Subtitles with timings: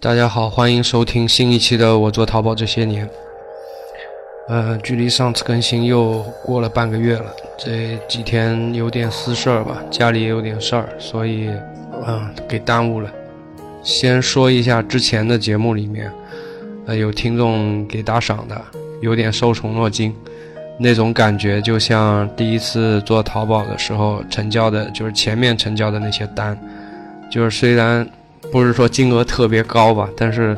[0.00, 3.04] 大家好，欢迎收听新一期的《我做淘宝这些年》。
[4.46, 11.50] 呃，距离上次更新又过了半个月了，这几天有点私事儿吧，家里也有点事儿，所以，
[12.06, 13.10] 嗯，给耽误了。
[13.82, 16.08] 先说一下之前的节目里面，
[16.86, 18.56] 呃，有听众给打赏的，
[19.02, 20.14] 有点受宠若惊，
[20.78, 26.56] 那种感觉就像第一次做淘宝的时候成交的，就是前面成交的那些单，
[27.28, 28.08] 就是虽然。
[28.50, 30.56] 不是说金额特别高吧，但是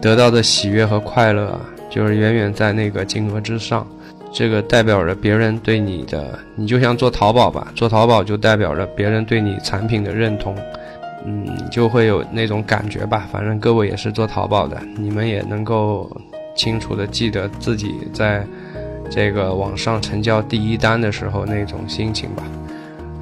[0.00, 1.60] 得到的喜悦和快乐
[1.90, 3.86] 就是远远在那个金额之上。
[4.30, 10.54] 这个代表着别人对你的，你就像做淘宝吧，做淘宝就代表着别人对你产品的认同，
[11.24, 13.26] 嗯，就会有那种感觉吧。
[13.32, 16.10] 反正各位也是做淘宝的，你们也能够
[16.54, 18.46] 清楚的记得自己在
[19.10, 22.42] 这个网上成交第一单的时候那种心情吧。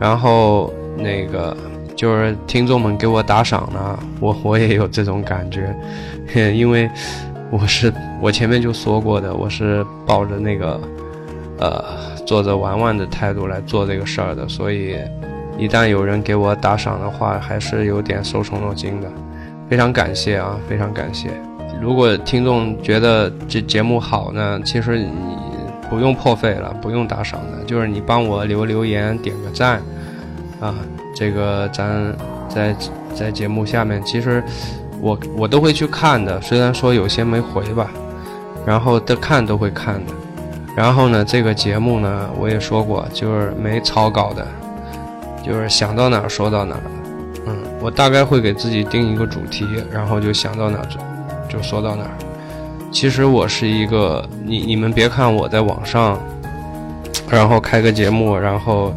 [0.01, 1.57] 然后那个。
[1.97, 5.75] 就是听众们给我打赏呢，我我也有这种感觉，
[6.55, 6.89] 因为
[7.51, 10.79] 我是我前面就说过的，我是抱着那个
[11.59, 11.83] 呃
[12.27, 14.97] 做着玩玩的态度来做这个事儿的，所以
[15.59, 19.09] 一旦有人给我打赏的话，还是有点受宠若惊的，
[19.71, 21.31] 非常感谢啊，非常感谢。
[21.81, 25.11] 如果听众觉得这节目好呢，其实你
[25.89, 29.81] 不用破费了，不用打赏的，就是你帮我留留言，点个赞
[30.61, 30.75] 啊。
[31.17, 32.15] 这个咱
[32.47, 32.77] 在
[33.15, 34.45] 在节目下面，其实
[35.01, 37.91] 我我都会去看的，虽然说有些没回吧，
[38.67, 40.13] 然后的看都会看的。
[40.77, 44.47] 然后呢，这个节目呢，我也说过，就是没草稿的，
[45.43, 46.83] 就是想到哪儿说到哪儿。
[47.47, 52.11] 嗯，我大概会给自己定一个主题，然后就想到哪儿就就说到哪儿。
[52.93, 56.19] 其实我是一个，你你们别看我在网上，
[57.31, 58.93] 然后开个节目，然后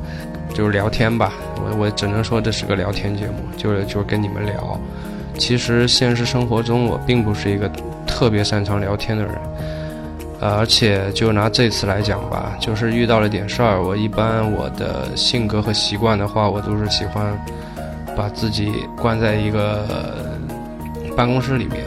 [0.53, 1.31] 就是聊天吧。
[1.61, 4.79] 我我只能说这是个聊天节目，就是就是跟你们聊。
[5.37, 7.69] 其实现实生活中我并不是一个
[8.05, 9.33] 特别擅长聊天的人，
[10.41, 17.39] 呃，而且就拿这次来讲吧，就是遇到了点事儿，我一般我的性格和习惯的话，我都是喜欢
[18.17, 19.85] 把自己关在一个
[21.15, 21.83] 办公室里面。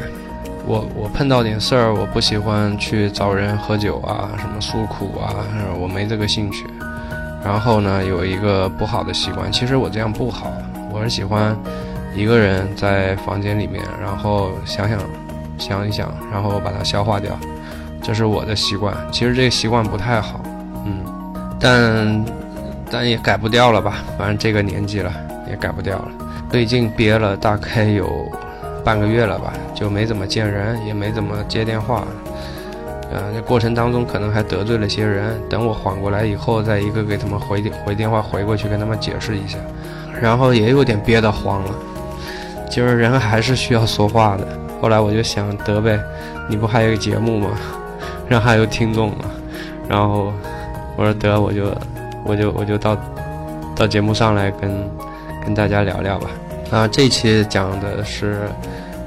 [0.64, 5.44] 我我碰到点事儿，我不喜欢去找人喝酒啊，什么诉苦啊，
[5.78, 6.64] 我没这个兴趣。
[7.44, 10.52] 然后呢，有一个不好的习惯，其实我这样不好，
[10.92, 11.56] 我是喜欢
[12.14, 14.98] 一个人在房间里面，然后想想，
[15.58, 17.36] 想一想，然后把它消化掉，
[18.02, 18.96] 这是我的习惯。
[19.10, 20.40] 其实这个习惯不太好，
[20.86, 21.04] 嗯，
[21.58, 22.24] 但
[22.90, 25.12] 但也改不掉了吧，反正这个年纪了
[25.50, 26.08] 也改不掉了。
[26.50, 28.30] 最近憋了大概有
[28.84, 32.04] 半个月了吧，就没怎么见人，也没怎么接电话。
[33.12, 39.58] 呃，这过程当中可能还得罪了些人，等我缓过来以后，再一个给他们回电回电话回过去，跟他们解释一下，
[40.18, 41.74] 然后也有点憋得慌了，
[42.70, 44.48] 就是人还是需要说话的。
[44.80, 46.00] 后来我就想得呗，
[46.48, 47.50] 你不还有个节目吗？
[48.30, 49.24] 然后还有听众嘛，
[49.86, 50.32] 然后
[50.96, 51.64] 我说得，我就
[52.24, 52.96] 我就我就到
[53.76, 54.70] 到节目上来跟
[55.44, 56.30] 跟大家聊聊吧。
[56.70, 58.38] 啊，这期讲的是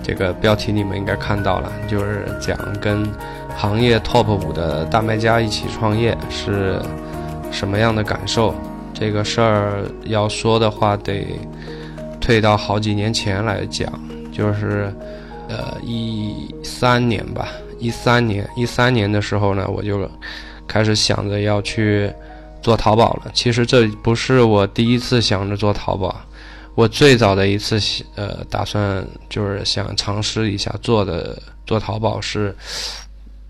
[0.03, 3.03] 这个标题你们应该看到了，就是讲跟。
[3.55, 6.79] 行业 top 五的大卖家一起创业是
[7.51, 8.53] 什么样的感受？
[8.93, 11.25] 这个事儿要说的话，得
[12.21, 13.91] 退到好几年前来讲，
[14.31, 14.93] 就是
[15.49, 17.49] 呃一三年吧，
[17.79, 20.09] 一三年一三年的时候呢，我就
[20.67, 22.11] 开始想着要去
[22.61, 23.31] 做淘宝了。
[23.33, 26.16] 其实这不是我第一次想着做淘宝，
[26.73, 27.77] 我最早的一次
[28.16, 32.55] 呃打算就是想尝试一下做的做淘宝是。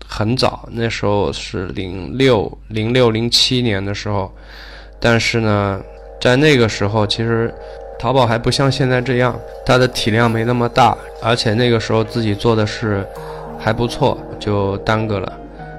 [0.08, 4.30] 很早，那时候是零六零六零七年的时候，
[5.00, 5.80] 但是呢，
[6.20, 7.52] 在那个时候，其实
[7.98, 13.04] 淘宝还不像现在这样，它的体量没那么大，而且那个时候自己做的是
[13.58, 15.32] 还不错，就耽搁了。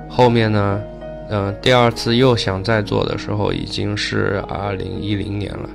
[0.09, 0.81] 后面呢，
[1.29, 5.69] 嗯，第二次又想再做的时候，已经是二零一零年了。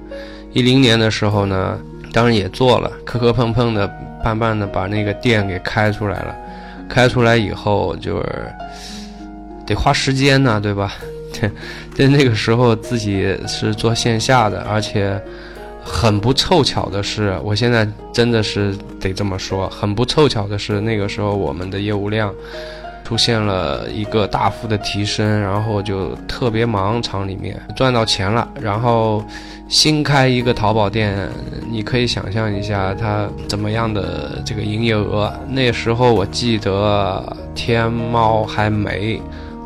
[0.53, 1.79] 一零年的时候呢，
[2.13, 3.91] 当然也做了，磕磕碰碰的，
[4.25, 6.37] 慢慢的把那个店给开出来了。
[6.93, 8.53] 开出来以后就是
[9.67, 10.93] 得花时间呢，对吧？
[11.97, 15.19] 在那个时候自己是做线下的，而且
[15.83, 22.33] 很不凑巧的是，我现在真的是得这么说，很不凑巧的是，那个时候我们的业务量
[23.13, 29.23] 出现了一个大幅的提升，然后就特别忙，厂里面赚到钱了，然后。
[29.69, 31.31] 新开一个淘宝店，
[31.71, 35.33] 你可以想象一下它怎么样的这个营业额。
[35.49, 37.25] 那时候我记得
[37.55, 39.19] 天猫还没，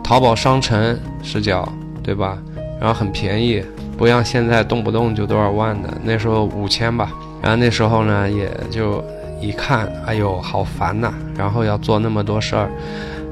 [0.04, 1.68] 淘宝商城是叫
[2.04, 2.38] 对吧？
[2.80, 3.60] 然后很便宜，
[3.98, 5.88] 不像现在动不动就多少万的。
[6.04, 7.10] 那时候五千吧。
[7.42, 9.02] 然后那时候呢，也就
[9.40, 11.12] 一看，哎呦，好烦呐！
[11.36, 12.70] 然后要做那么多事儿，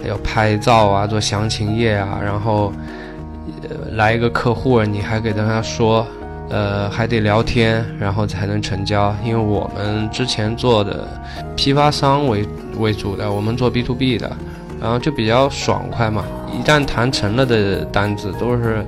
[0.06, 2.72] 要拍照啊，做详情页啊，然后
[3.92, 6.06] 来一个客户，你还给他说，
[6.50, 9.14] 呃，还得聊天，然后才能成交。
[9.24, 11.06] 因为我们之前做的
[11.56, 12.46] 批发商为
[12.78, 14.30] 为主的，我们做 B to B 的，
[14.80, 16.24] 然后就比较爽快嘛。
[16.52, 18.84] 一旦谈成了的单子，都是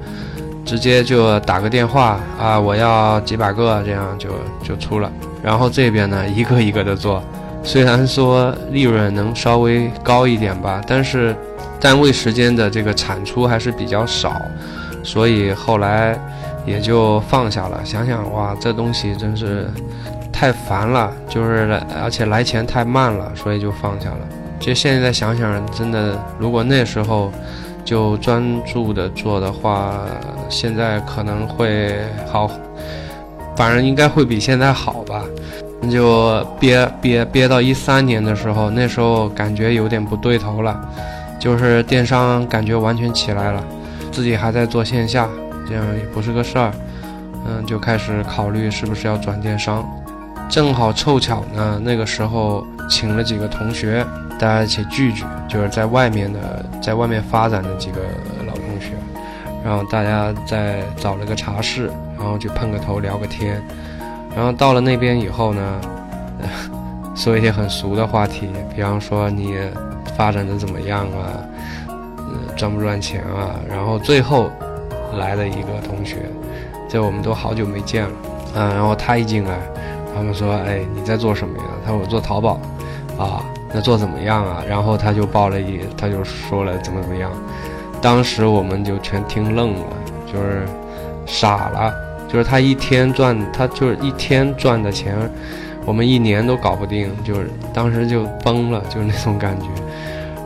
[0.65, 4.31] 直接就打个电话啊，我要几百个，这样就
[4.63, 5.11] 就出了。
[5.43, 7.23] 然后这边呢，一个一个的做，
[7.67, 11.35] 虽然说利润能稍微高一点吧，但是
[11.81, 14.41] 单位时间的这个产出还是比较少，
[15.03, 16.17] 所以后来
[16.65, 17.85] 也就放下了。
[17.85, 19.69] 想想哇，这东西真是
[20.33, 24.21] 太烦了，就是而且来钱太慢了，所以就放下了。
[24.61, 27.33] 就现在想想，真的，如果那时候
[27.85, 29.99] 就专注的做的话，
[30.49, 31.97] 现在可能会
[32.31, 32.49] 好。
[33.57, 35.25] 反正应该会比现在好吧，
[35.91, 40.79] 就憋憋憋到一三年的时候，那时候感觉有点不对头了，
[41.39, 43.63] 就是电商感觉完全起来了，
[44.11, 45.29] 自己还在做线下，
[45.69, 46.73] 这样也不是个事儿，
[47.47, 49.85] 嗯，就开始考虑是不是要转电商，
[50.49, 54.05] 正好凑巧呢，那个时候请了几个同学，
[54.41, 58.01] 大家一起聚聚，就是在外面的，在外面发展的几个
[58.47, 58.93] 老同学。
[59.65, 63.61] 然后大家再找了个茶室，然后就碰个头聊个天，
[64.37, 65.81] 然后到了那边以后呢，
[67.17, 69.57] 说一些很俗的话题，比方说你
[70.15, 71.41] 发展的怎么样啊，
[72.55, 74.51] 赚不赚钱啊，然后最后
[75.19, 76.19] 来了一个同学，
[76.87, 78.11] 这我们都好久没见了，
[78.55, 79.59] 啊，然后他一进来，
[80.15, 81.65] 他们说，哎，你在做什么呀？
[81.83, 82.61] 他说我做淘宝，
[83.19, 83.43] 啊，
[83.73, 84.63] 那做怎么样啊？
[84.69, 87.31] 然后他就报了一，他就说了怎么怎么样。
[88.03, 89.87] 当时我们就全听愣了，
[90.31, 90.67] 就是
[91.25, 91.93] 傻了，
[92.29, 95.17] 就是他一天赚，他就是一天赚的钱，
[95.85, 99.67] 我们一年都搞不定，就是当时就崩了，就是那种感觉。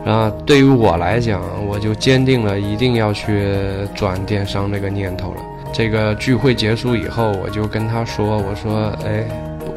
[0.05, 3.55] 然后对于我来讲，我就坚定了一定要去
[3.95, 5.43] 转电商这个念头了。
[5.73, 9.25] 这个聚会结束以后，我就跟他说：“我说，哎，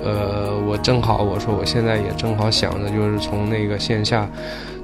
[0.04, 4.30] 呃，我正好，我说我现在也正好想着，就是从那个线下。”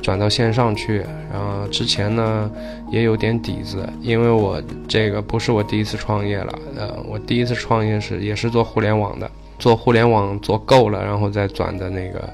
[0.02, 2.50] 转到线上去，然后之前呢
[2.90, 9.30] 也有点底子，因为我这个不是我第一次创业了，呃，我第一次创业是也是做互联网的，
[9.60, 12.30] 做互联网做够了，然后再转的那个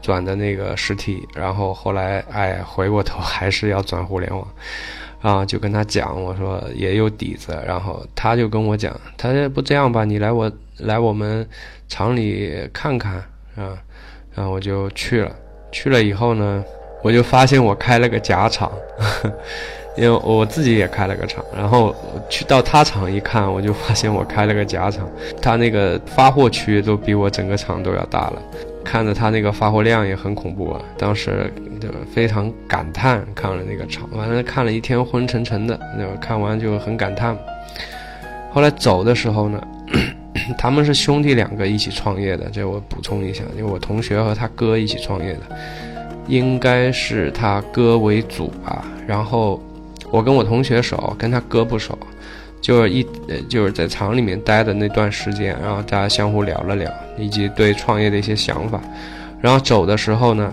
[0.00, 4.48] 转的那个实体，然后后来哎回过头还是要转互联网，
[5.24, 11.46] 啊，就跟他讲我说也有底子，然后他就跟我讲，他说不这样吧，你来我来我们
[11.88, 13.14] 厂里看看
[13.56, 13.72] 啊，
[14.34, 15.32] 然后我就去了，
[15.72, 16.62] 去了以后呢。
[17.02, 18.72] 我就发现我开了个假厂，
[19.94, 21.94] 因为我自己也开了个厂，然后
[22.30, 25.06] 去到他厂一看，我就发现我开了个假厂，
[25.38, 28.42] 他那个发货区都比我整个厂都要大了，
[28.84, 37.36] 看着他那个发货量也很恐怖啊，当时就非常感叹，看了那个厂，完了看了一天昏沉沉的，那看完就很感叹。
[38.52, 39.60] 后来走的时候呢，
[40.58, 45.40] 他们是兄弟两个一起创业的，这我补充一下，因为我同学和他哥一起创业的。
[46.26, 49.62] 应该是他哥为主吧，然后
[50.10, 51.98] 我跟我同学熟，跟他哥不熟，
[52.64, 58.80] 就是一呃就是在厂里面待的那段时间，然后大家相互聊了聊，以及对创业的一些想法，
[59.38, 60.50] 然后走的时候呢，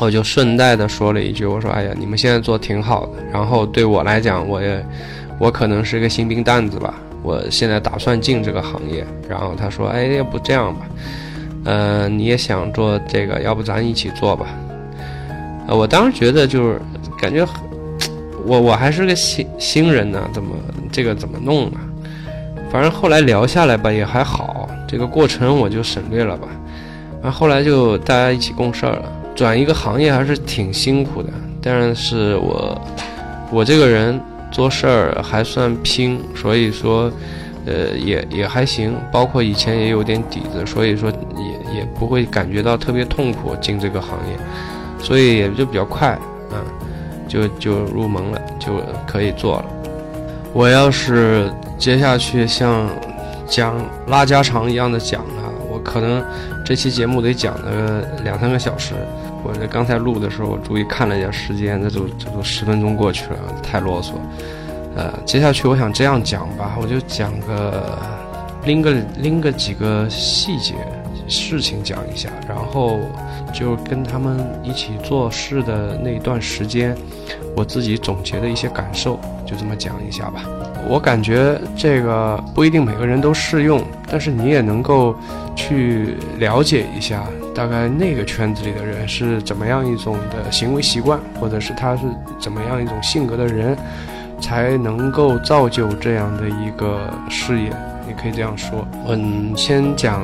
[0.00, 4.84] 我就顺带的说了一句，我说哎呀，你们现在做挺好的，然后对我来讲，我也
[5.38, 10.80] 我可能是个新兵蛋子吧，我现在打算进这个行业，然后他说，哎，要不这样吧。
[11.64, 14.46] 呃，你也想做这个，要不咱一起做吧？
[15.66, 16.78] 呃，我当时觉得就是
[17.18, 17.62] 感觉很，
[18.46, 20.54] 我我还是个新新人呢，怎么
[20.90, 21.80] 这个怎么弄啊？
[22.70, 26.48] 反正后来聊下来吧，也还好，这个过程我就省略了吧。
[27.22, 31.30] 然后来就大家一起共事儿了，转一个行业还是挺辛苦的，
[31.62, 32.80] 但是我
[33.50, 34.20] 我这个人
[34.50, 37.10] 做事儿还算拼，所以说。
[37.64, 44.36] 呃，也也还行，包括以前也有点底子，所以说也也不会感觉到特别痛苦进这个行业，
[44.98, 46.08] 所以也就比较快，
[46.50, 46.58] 啊，
[47.32, 49.64] 就就入门了，就可以做了。
[50.52, 52.86] 我要是接下去像
[53.46, 53.74] 讲
[54.06, 56.22] 拉家常一样的讲啊，我可能
[56.62, 58.92] 这期节目得讲个两三个小时。
[59.42, 64.12] 我这刚才录的时候，我注意看了一下时间，那都这都十分钟过去了，太啰嗦。
[64.94, 67.98] 呃，接下去我想这样讲吧，我就讲个
[68.66, 70.74] 拎个拎个几个细节
[71.28, 73.00] 事情讲一下，然后
[73.52, 76.96] 就跟他们一起做事的那段时间，
[77.54, 80.42] 我自己总结的一些感受，就这么讲一下吧。
[80.88, 85.14] 我感觉这个不一定每个人都适用，但是你也能够
[85.54, 87.22] 去了解一下，
[87.54, 92.02] 大概那个圈子里的人是怎么样一种的行为习惯，或者是他是
[92.40, 93.76] 怎么样一种性格的人，
[94.40, 97.70] 才能够造就这样的一个事业。
[98.04, 98.84] 你可以这样说。
[99.06, 100.20] 嗯，先讲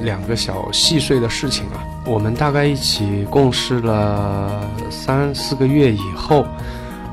[0.00, 1.84] 两个小细碎的事情啊。
[2.04, 6.44] 我们大概一起共事了三四个月以后，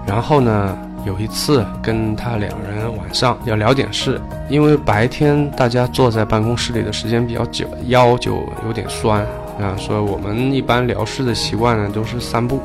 [0.05, 0.77] 然后呢？
[1.05, 9.21] 有一次跟他两人晚上要聊点事，因为白天大家坐在办公室里的时间比较久，腰就有点酸
[9.57, 12.59] 啊，所以我们一般聊事的习惯呢都是散步，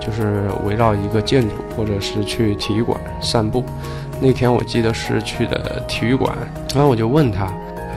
[0.00, 3.62] 就是围绕一个建筑或者是去体育馆散步。
[4.20, 6.36] 那天我记得是去的体育馆，
[6.74, 7.46] 然后我就问他，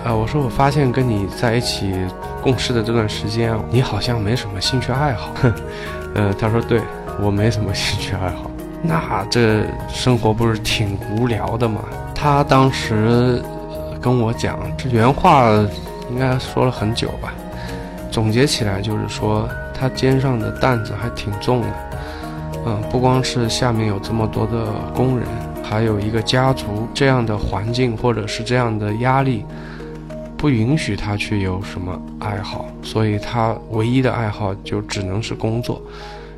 [0.05, 1.93] 啊，我说我发现跟你在一起
[2.41, 5.31] 共事的这段时间，你好像没什么兴趣爱好。
[6.15, 6.81] 呃，他说对
[7.21, 8.49] 我没什么兴趣爱好。
[8.81, 11.83] 那这生活不是挺无聊的吗？
[12.15, 13.43] 他当时
[14.01, 15.51] 跟我讲，这原话
[16.09, 17.33] 应该说了很久吧。
[18.09, 21.67] 总结起来就是说，他肩上的担子还挺重的。
[22.65, 24.65] 嗯，不光是下面有这么多的
[24.95, 25.27] 工人，
[25.61, 29.45] 还有一个家族，这样的环境或者是这样的压力，
[30.39, 35.79] 不允许他去有什么爱好，所以他唯一的爱好就只能是工作。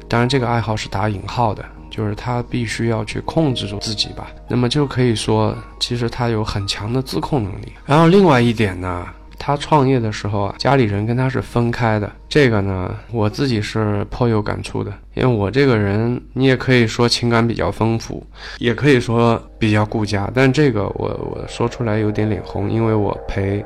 [0.10, 1.64] 当然，这个爱好是打引号的。
[1.92, 7.74] 就是他必须要去控制住自己吧，那么就可以说，其实他有很强的自控能力。
[7.86, 9.06] 然后另外一点呢，
[9.44, 12.10] 他创业的时候啊，家里人跟他是分开的。
[12.30, 18.24] 这个呢，我自己是颇有感触的，因为我这个人，你也可以说情感比较丰富，
[18.60, 20.30] 也可以说比较顾家。
[20.32, 23.66] 但这个我我说出来有点脸红，因为我陪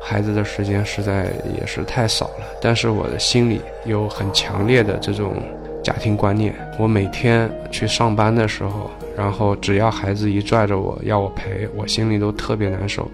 [0.00, 1.24] 孩子的时间实在
[1.58, 2.46] 也是太少了。
[2.62, 5.34] 但是我的心里有很强烈的这种。
[5.80, 13.08] 家庭观念，我每天去上班的时候，然后只要孩子一拽着我要我陪，我心里都特别难受。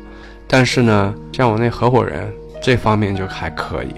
[0.47, 2.33] 但是呢，像我那合伙人
[2.63, 3.93] 这方面就还可以，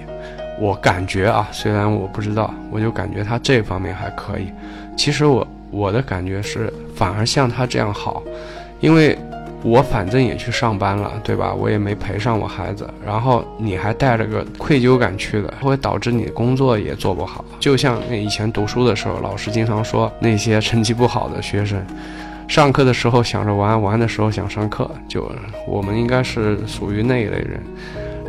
[0.60, 4.48] 我感觉啊，虽然我不知道，我就感觉他这方面还可以。
[4.96, 8.22] 其实我我的感觉是，反而像他这样好，
[8.80, 9.18] 因为。
[9.62, 11.52] 我反正也去上班了，对吧？
[11.52, 17.44] 我也没陪上我孩子，然后你还带着个愧疚感去的，会导致你工作也做不好。
[17.58, 21.84] 就像那以前读书的时候，老师经常说那些成绩不好的学生，
[22.48, 24.90] 上课的时候想着玩，玩的时候想上课。
[25.08, 25.30] 就
[25.66, 27.62] 我们应该是属于那一类人，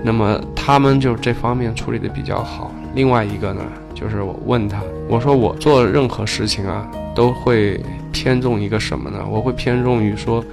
[0.03, 2.71] 那么他们就这方面处理的比较好。
[2.93, 3.61] 另外一个呢，
[3.93, 7.79] 就是我问他，我说我做任何事情啊，都会
[8.11, 9.25] 偏重一个什么呢？
[9.29, 10.43] 我会偏重于说。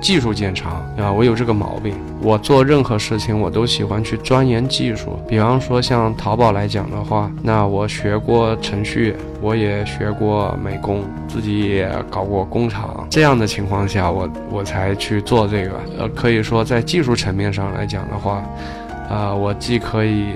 [0.00, 1.94] 技术见长啊，我有这个毛病。
[2.22, 5.18] 我做任何事情，我都喜欢去钻研技术。
[5.28, 13.06] 比方说，像淘宝来讲的话，那我学过程序，我也学过美工，自己也搞过工厂。
[13.10, 15.72] 这样的情况下，我我才去做这个。
[15.98, 18.42] 呃，可以说在技术层面上来讲的话，
[19.08, 20.34] 啊，我既可以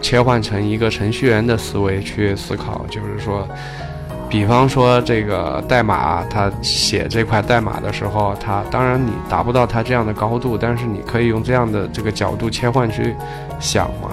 [0.00, 3.48] 切换成一个程序员的思维去思考，就是说。
[4.34, 13.14] 比方说，这个代码，他写这块代码的时候，他当然你达不到他这样的高度，但是你可以用这样的这个角度切换去
[13.60, 14.10] 想嘛。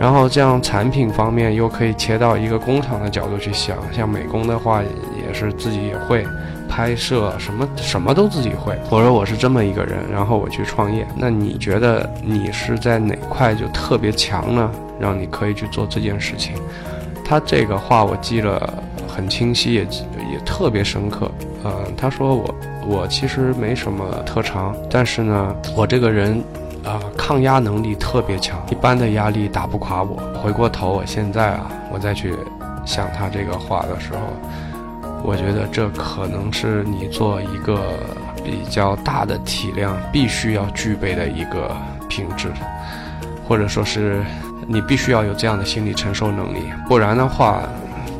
[0.00, 6.26] 然后这样产品方面又可以切到一个工厂的角度去想，像美工的话也是自己也会
[6.66, 8.74] 拍摄，什么什么都自己会。
[8.88, 11.06] 我说我是这么一个人，然后我去创业。
[11.14, 14.70] 那你觉得你是在哪块就特别强呢？
[14.98, 16.54] 让你可以去做这件事情？
[17.22, 18.82] 他这个话我记了。
[19.14, 19.82] 很清晰，也
[20.32, 21.30] 也特别深刻。
[21.64, 22.54] 嗯，他说我
[22.86, 26.42] 我其实没什么特长，但是呢，我这个人
[26.82, 30.16] 啊，抗压能力特别强，一般的压力打不垮我。
[30.42, 32.34] 回过头，我现在啊，我再去
[32.86, 34.20] 想他这个话的时候，
[35.22, 37.78] 我觉得这可能是你做一个
[38.42, 41.76] 比较大的体量必须要具备的一个
[42.08, 42.48] 品质，
[43.46, 44.24] 或者说是
[44.66, 47.62] 你必须要有这样的心理承受能力，不然的话。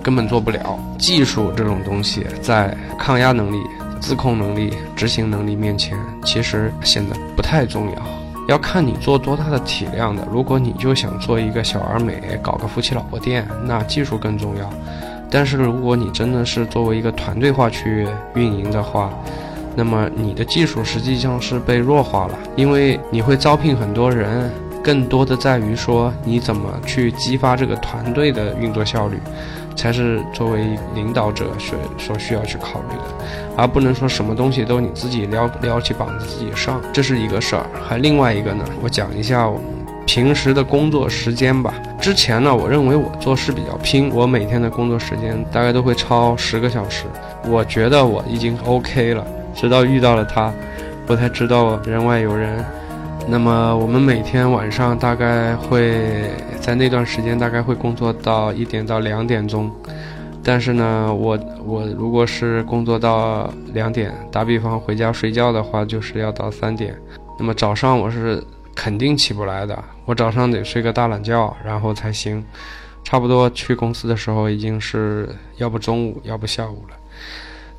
[0.03, 0.79] 根本做不了。
[0.99, 3.63] 技术这种东西，在抗压能力、
[4.01, 8.03] 自控能力、执行能力面前，其实显得不太重要。
[8.49, 10.27] 要看你做多大的体量的。
[10.31, 14.69] 如果你就想做一个小而美，搞个夫妻老婆店，那技术更重要。
[15.31, 19.11] 但是如果你真的是作为一个团队化去运营的话，
[19.77, 24.51] 那么你的技术实际上是被弱化了，因为你会招聘很多人。
[24.83, 29.17] 更多的在于说，你怎么去激发这个团队的运作效率，
[29.77, 33.25] 才是作为领导者所所需要去考虑的，
[33.57, 37.65] 而不能说什么东西都你自己撩撩起膀子自己上，这是一个事儿。
[37.89, 39.61] 还另外一个呢，我讲一下我
[40.05, 41.73] 平时的工作时间吧。
[42.01, 47.05] 之前呢，我认为我做事比较拼，我每天的工作时间大概都会超十个小时，
[47.49, 49.25] 我觉得我已经 OK 了。
[49.55, 50.53] 直到遇到了他，
[51.07, 52.65] 我才知道人外有人。
[53.29, 59.71] 那么我们每天晚上大概会在那段时间大概会工作到一点到两点钟，
[60.45, 66.95] 但是呢，我我如果是工作到两点，打比方回家睡觉的话，就是要到三点。
[67.39, 68.43] 那么早上我是
[68.75, 72.45] 肯定起不来的，我早上得睡个大懒觉，然后才行。
[73.05, 76.97] 差不多去公司的时候已经是要不中午，要不下午了。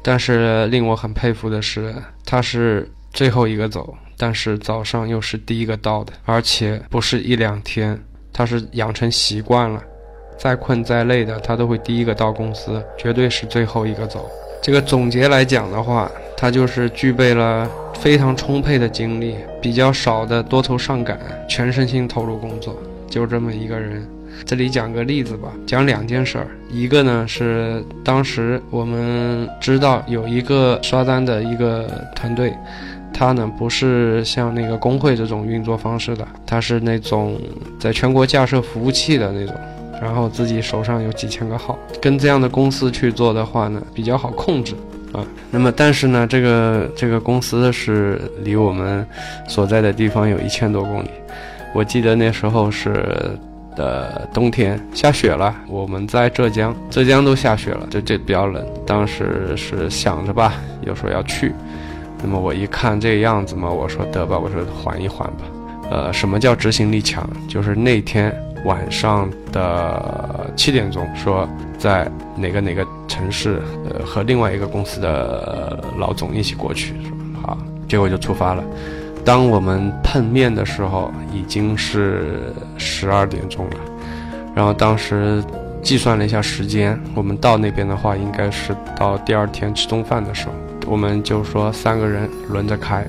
[0.02, 1.96] 但是令我很佩服的是，
[2.26, 3.96] 他是最后一个走。
[4.16, 8.00] 但是早上又是第一个到的，而且不是一两天，
[8.32, 9.82] 他是养成习惯了，
[10.38, 14.30] 再困再累的，他都会第一个到公司，绝对是最后一个走。
[14.62, 22.78] 这个总结来讲的话，他就是具备了非常充沛的精力，比较少的多愁善感，全身心投入工作，
[23.10, 24.08] 就这么一个人。
[24.46, 32.54] 这里讲个例子吧，讲两件事儿，一个呢是当时我们知道有一个刷单的一个团队。
[33.14, 37.40] 他呢不是像那个工会这种运作方式的，他是那种
[37.80, 39.56] 在全国架设服务器的那种，
[40.02, 44.74] 然后自己手上有几千个号，跟这样的公司去做的话呢，比较好控制
[45.14, 45.24] 啊。
[45.52, 49.08] 那么但是呢，这个这个公司是离我们
[49.48, 51.10] 所在的地方有一千多公里，
[51.74, 53.38] 我记得那时候是
[53.76, 61.54] 的冬天下雪了，我们在浙江，浙江都下雪了，这这比较冷，当时是想着吧，有时候要去。
[62.24, 65.44] 那么我一看这个样子嘛，我说得吧，我说缓一缓吧。
[65.92, 67.30] 呃，什么叫执行力强？
[67.50, 68.34] 就是那天
[68.66, 76.94] 晚上的七点钟，说在哪个哪个城市，呃，和另外一个公司的老总一起过去，
[77.42, 77.58] 好，
[77.90, 78.64] 结果就出发了。
[79.26, 83.76] 当我们碰面的时候，已经是十二点钟了。
[84.56, 85.44] 然后当时
[85.82, 90.54] 计算了一下时间，我们到那边的话，应该是到第二天吃中饭的时候。
[90.88, 93.06] 我们就说三个人轮着开，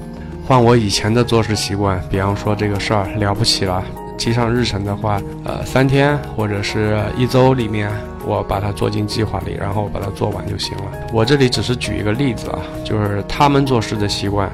[0.47, 3.83] 换我以前的做事习惯，比方说这个事儿了不起了，
[4.17, 7.91] 记上日程的话，呃，三天或者是一周里面，
[8.25, 10.85] 我把它做进计划里，然后把它做完就行了。
[11.13, 14.51] 我这里只是举一个例子啊，就是他们做事的习惯，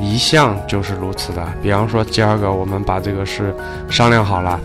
[0.00, 1.46] 一向就是如此的。
[1.62, 3.54] 比方说今儿个我们把这个事
[3.88, 4.60] 商量好了，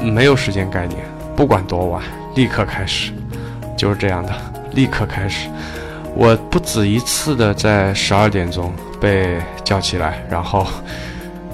[0.00, 1.00] 没有时间概念，
[1.36, 2.02] 不管多晚，
[2.34, 3.12] 立刻开始，
[3.76, 4.32] 就是这样的，
[4.72, 5.48] 立刻开始。
[6.14, 10.66] 我不止一次的在十二点钟被叫起来，然后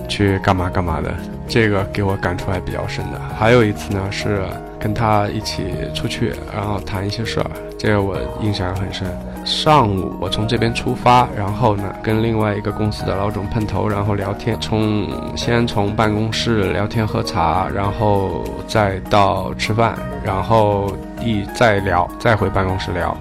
[0.08, 1.14] 去干嘛干嘛的，
[1.46, 3.20] 这个给我感触还比较深的。
[3.38, 4.42] 还有一次呢，是
[4.78, 9.06] 跟他一起出去，然后谈一些事儿，这个我印象很深。
[9.44, 20.90] 上午我从这边出发，然后呢跟另外一个公司的老总碰头，然后聊天，从先从办公室聊天喝茶，然后再到吃饭，然后
[21.20, 23.16] 一再聊，再回办公室聊。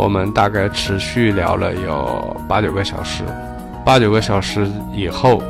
[0.00, 3.22] 我们大概持续聊了有八九个小时，
[3.84, 5.42] 八九个小时以后，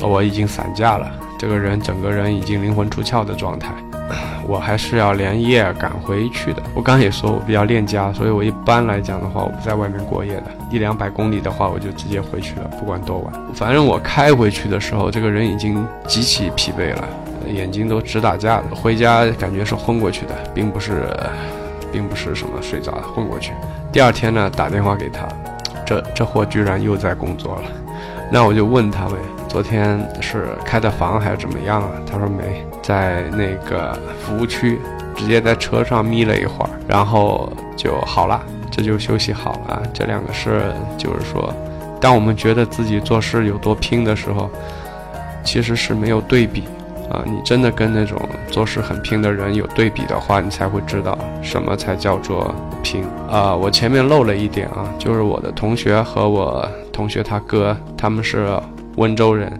[0.00, 1.06] 我已经散架了。
[1.38, 3.74] 这个人整个人已经灵魂出窍的状态，
[4.48, 6.62] 我还是要连夜赶回去的。
[6.74, 10.44] 我刚也说我比较恋家，所以我一般来讲的话，我不在外面过夜的。
[10.70, 13.34] 一两百公里的话，我就直接回去了，不管多晚。
[13.54, 17.06] 反正我开回去的时候，这个人已经极其疲惫了，
[17.46, 18.74] 眼睛都直打架的。
[18.74, 21.02] 回家感觉是昏过去的，并不是。
[21.92, 23.52] 并不是什么睡着混过去，
[23.90, 25.26] 第二天呢打电话给他，
[25.84, 27.62] 这这货居然又在工作了，
[28.30, 29.14] 那我就问他呗，
[29.48, 31.88] 昨天是开的房还是怎么样啊？
[32.10, 34.80] 他说没，在那个服务区，
[35.16, 39.82] 直接在车上眯了一会儿，然后就好了，这就休息好了。
[39.92, 41.52] 这两个事就是说，
[42.00, 44.50] 当我们觉得自己做事有多拼的时候，
[45.42, 46.64] 其实是没有对比。
[47.10, 53.54] 啊，你真的跟那种做事很拼的人有对比的话，你才会知道什么才叫做拼啊！
[53.54, 58.48] 我前面漏了一点啊，就是我的同学和我同学他哥他们是
[58.96, 59.50] 温州人，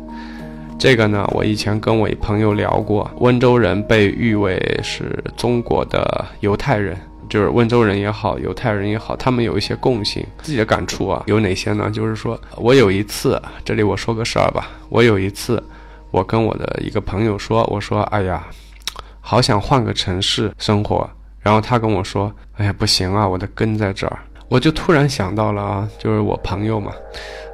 [0.79, 6.95] 这个呢，我以前跟我一朋友聊过，温州人被誉为是中国的犹太人，
[7.31, 11.91] 就是温州人也好，犹太人也好，他们有一些共性，自己的感触啊，有哪些呢？
[11.91, 15.63] 就是说我有一次，这里我说个事儿吧，我有一次。
[16.11, 18.47] 我跟我的一个朋友说：“我说，哎呀，
[19.21, 21.09] 好想换个城市生活。”
[21.41, 24.19] 然后他跟我说：“哎呀，不行啊，我的根在这儿。”
[24.49, 26.93] 我就突然想到了啊，就是我朋友嘛。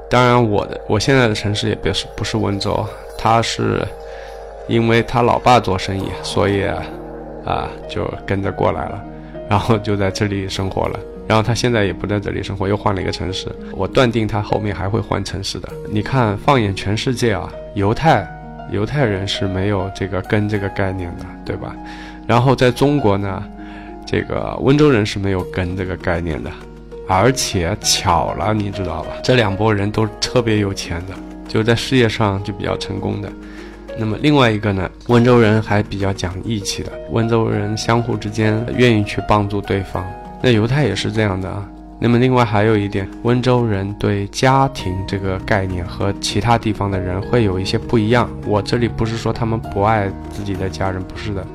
[0.09, 2.87] 当然，我的我现在的城市也别是不是温州，
[3.19, 3.85] 他是
[4.69, 6.65] 因为他老爸做生意，所以
[7.45, 9.03] 啊就跟着过来了，
[9.49, 11.01] 然后就在这里生活了。
[11.27, 13.49] 然后他现在也不在这里生活，又换了一个城市。
[13.73, 15.69] 我断定他后面还会换城市的。
[15.91, 18.25] 你看，放眼全世界啊，犹太。
[18.71, 21.75] 犹太人是没有这个根这个概念的，对吧？
[22.27, 23.43] 然后在中国呢，
[24.07, 26.51] 这个温州人是没有根这个概念的，
[27.07, 29.11] 而且巧了，你知道吧？
[29.23, 31.15] 这两拨人都特别有钱的，
[31.47, 33.31] 就在事业上就比较成功的。
[33.97, 40.05] 那么另外一个呢，温州人还比较讲义气的，温州人相互之间愿意去帮助对方。
[40.43, 41.69] 那犹太也是这样的啊。
[42.01, 48.29] 那么另外还有一点，温州人对家庭这个概念和其他地方的人会有一些不一样。
[48.47, 51.47] 我这里不是说他们不爱自己的家人，不是的，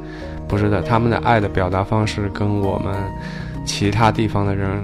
[0.47, 2.95] 不是的，他们的爱的表达方式跟我们
[3.65, 4.81] 其他地方的人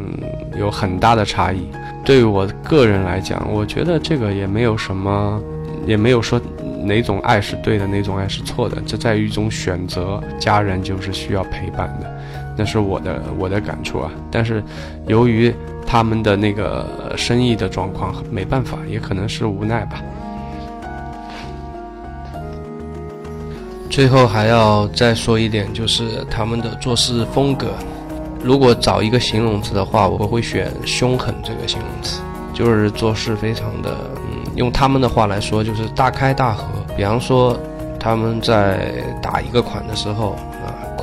[0.59, 1.67] 有很大的差异。
[2.03, 5.41] 对于我个人来讲，我觉得这个也没有什么，
[5.87, 6.39] 也没有说
[6.83, 10.21] 哪种爱是对的，哪种爱是错的，这在于一种选择。
[10.37, 12.14] 家人就是需要陪伴的。
[12.57, 14.63] 那是我的我的感触啊，但是
[15.07, 15.53] 由于
[15.85, 20.01] 他们的那个生意的状况，没办法，也可能是无奈吧。
[23.89, 27.67] 最后还要再说一点，就是他们的做事风格。
[28.43, 32.21] 如果找一个形容词的话，我会选凶狠这个形容词，
[32.53, 36.65] 就是做事非常的，嗯，用他们的话来说，就是大开大合。
[36.95, 37.57] 比方说，
[37.99, 40.35] 他们在打一个款的时候。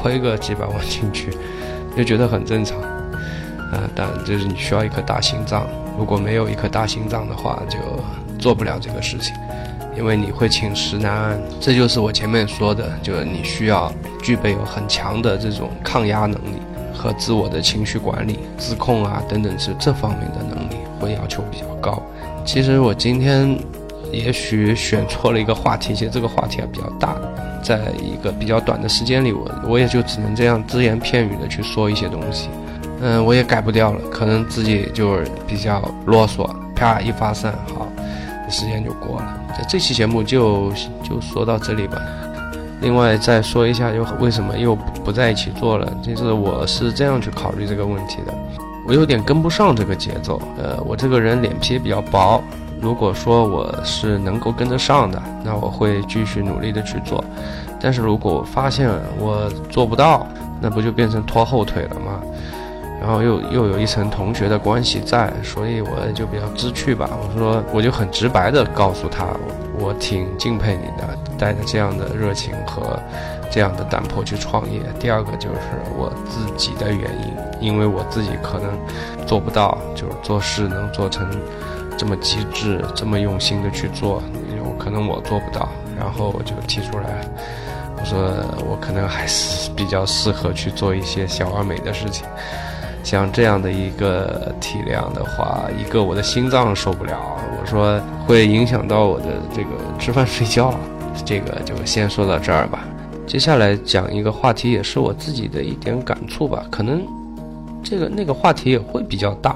[0.03, 1.31] 亏个几百万进去，
[1.97, 7.79] 就觉得很正常，啊，但就是你需要一颗大心脏，如果没有一颗大心脏的话，就
[8.39, 9.33] 做不了这个事情，
[9.97, 11.41] 因为你会寝食难安。
[11.61, 16.61] 这就是我前面说的，就是你需要具备有很强的这种抗压能力
[16.93, 22.03] 和自我的情绪管理、自控啊等等是这方面的能力会要求比较高。
[22.45, 23.57] 其实我今天
[24.13, 27.17] 也许选错了一个话题，其实这个话题还比较大。
[27.63, 32.49] 在一个比较短的时间里，我我也就只能这样只言片语的去说一些东西，
[33.01, 36.45] 嗯，我也改不掉了，可能自己就是比较啰嗦，
[36.75, 37.87] 啪一发散，好，
[38.51, 39.41] 时间就过了。
[39.69, 40.73] 这期节目就
[41.05, 42.03] 就说到这里吧。
[42.81, 45.87] 另外再说一下，又为什么又不在一起做了？
[46.03, 48.35] 就是我是这样去考虑这个问题的，
[48.89, 50.43] 我有点跟不上这个节奏。
[50.59, 52.43] 呃，我这个人脸皮比较薄。
[52.83, 57.25] 如果说我是能够跟得上的，那我会继续努力的去做。
[57.81, 58.91] 但是如果我发现
[59.21, 60.27] 我做不到，
[60.61, 62.21] 那不就变成拖后腿了吗？
[63.01, 67.09] 然后又又有一层同学的关系在，所以我就比较知趣吧。
[67.11, 69.27] 我说，我就很直白的告诉他，
[69.79, 72.99] 我挺敬佩你的，带着这样的热情和
[73.49, 74.81] 这样的胆魄去创业。
[74.99, 75.59] 第二个就是
[75.97, 77.11] 我自己的原
[77.61, 78.71] 因，因为我自己可能
[79.25, 81.29] 做不到，就是做事能做成。
[82.03, 84.21] 这么机智，这么用心的去做，
[84.57, 87.21] 有可能我做不到，然后我就提出来，
[87.97, 88.19] 我说
[88.69, 92.27] 我可能还是比较适合去做一些小而美的事情，
[93.05, 97.17] 像这样的一个体量的话，一个我的心脏受不了，
[97.61, 100.75] 我说会影响到我的这个吃饭睡觉，
[101.25, 102.81] 这个就先说到这儿吧。
[103.29, 107.07] 接下来讲一个话题，也是我自己的一点感触吧，可能
[107.81, 109.55] 这个那个话题也会比较大。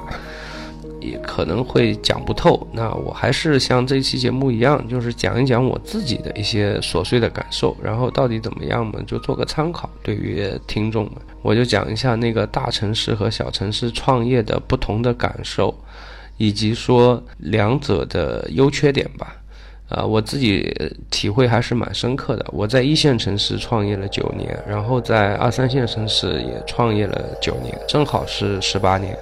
[1.07, 9.89] 也可能会讲不透，那我还是像这期节目一样，就是讲一讲我自己的一些琐碎的感受，然后到底怎么样嘛，就做个参考。
[10.03, 15.75] 对于听众们，我就讲一下那个大城市和小城市创业的不同的感受，
[16.37, 19.37] 以及说两者的优缺点吧。
[19.89, 20.75] 啊，我自己
[21.11, 22.45] 体会还是蛮深刻的。
[22.49, 29.17] 我在一线城市创业了九年，然后在二三线城市也创业了九年，正好是十八年。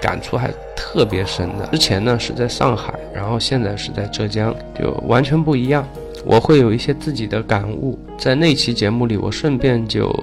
[0.00, 1.66] 感触还特别深的。
[1.68, 5.86] 之前呢是在上海，然后现在是在浙江，就完全不一样。
[6.24, 10.14] 我会有一些自己的感悟，在那期节目里，我顺便就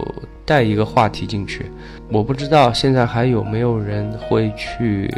[0.46, 1.72] 带一个话题进去。
[2.10, 5.12] 我不知道现在还有没有人会去，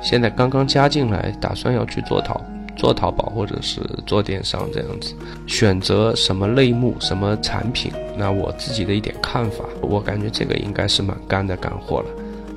[0.00, 2.40] 现在刚刚加进来，打算要去做淘
[2.76, 5.14] 做淘宝或者是做电商这样子，
[5.48, 7.92] 选择什么类目、什么产品。
[8.16, 12.06] 那我自己的一点看法，我感觉这个应该是蛮干的干货了。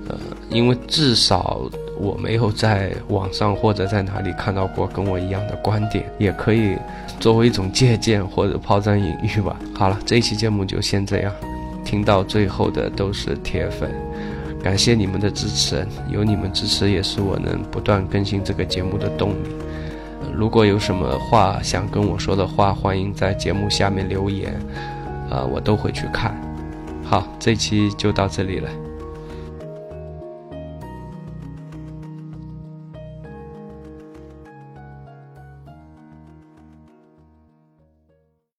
[0.09, 0.17] 呃，
[0.49, 1.61] 因为至少
[1.97, 6.77] 我没有在网上或者在哪里看到过跟我一样的观点，也可以
[7.19, 9.57] 作为一种借鉴或者抛砖引玉吧。
[9.73, 11.31] 好了，这一期节目就先这样，
[11.85, 13.89] 听到最后的都是铁粉，
[14.61, 19.49] 感谢你们的支持，有你们支持也是我能不断更新这个节目的动力。
[20.35, 24.53] 如果有什么话想跟我说的话，欢迎在节目下面留言，
[25.29, 26.35] 啊，我都会去看。
[27.03, 28.69] 好，这期就到这里了。